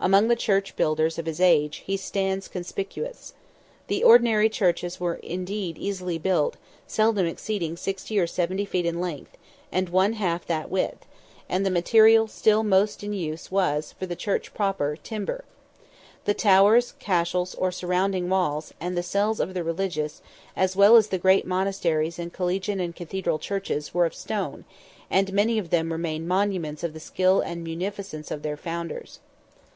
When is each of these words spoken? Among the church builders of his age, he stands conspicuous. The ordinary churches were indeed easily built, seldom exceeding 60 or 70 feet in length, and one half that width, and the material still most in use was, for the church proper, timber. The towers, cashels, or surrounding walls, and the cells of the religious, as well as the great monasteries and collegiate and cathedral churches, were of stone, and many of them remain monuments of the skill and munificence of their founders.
Among 0.00 0.26
the 0.28 0.36
church 0.36 0.74
builders 0.76 1.18
of 1.18 1.26
his 1.26 1.40
age, 1.40 1.82
he 1.86 1.96
stands 1.96 2.48
conspicuous. 2.48 3.34
The 3.88 4.02
ordinary 4.02 4.48
churches 4.48 4.98
were 5.00 5.16
indeed 5.16 5.76
easily 5.78 6.18
built, 6.18 6.56
seldom 6.86 7.26
exceeding 7.26 7.76
60 7.76 8.18
or 8.18 8.26
70 8.26 8.64
feet 8.64 8.86
in 8.86 9.00
length, 9.00 9.36
and 9.72 9.88
one 9.88 10.14
half 10.14 10.46
that 10.46 10.70
width, 10.70 11.04
and 11.48 11.64
the 11.64 11.70
material 11.70 12.26
still 12.26 12.62
most 12.64 13.02
in 13.04 13.12
use 13.12 13.50
was, 13.52 13.92
for 13.92 14.06
the 14.06 14.16
church 14.16 14.52
proper, 14.54 14.96
timber. 15.00 15.44
The 16.24 16.34
towers, 16.34 16.94
cashels, 17.00 17.54
or 17.56 17.72
surrounding 17.72 18.28
walls, 18.28 18.72
and 18.80 18.96
the 18.96 19.02
cells 19.02 19.38
of 19.40 19.52
the 19.54 19.62
religious, 19.64 20.22
as 20.56 20.74
well 20.74 20.96
as 20.96 21.08
the 21.08 21.18
great 21.18 21.46
monasteries 21.46 22.18
and 22.20 22.32
collegiate 22.32 22.80
and 22.80 22.94
cathedral 22.96 23.38
churches, 23.40 23.94
were 23.94 24.06
of 24.06 24.14
stone, 24.14 24.64
and 25.10 25.32
many 25.32 25.56
of 25.58 25.70
them 25.70 25.92
remain 25.92 26.26
monuments 26.26 26.82
of 26.84 26.94
the 26.94 27.00
skill 27.00 27.40
and 27.40 27.62
munificence 27.62 28.30
of 28.32 28.42
their 28.42 28.56
founders. 28.56 29.20